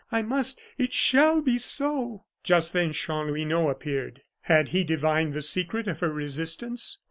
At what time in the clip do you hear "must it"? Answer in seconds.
0.23-0.93